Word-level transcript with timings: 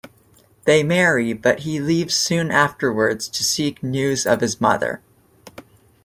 They 0.65 0.81
marry 0.81 1.31
but 1.33 1.59
he 1.59 1.79
leaves 1.79 2.15
soon 2.15 2.49
afterwards 2.49 3.27
to 3.27 3.43
seek 3.43 3.83
news 3.83 4.25
of 4.25 4.41
his 4.41 4.59
mother. 4.59 4.99